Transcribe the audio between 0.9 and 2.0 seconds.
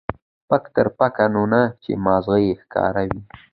پکه، نو نه چې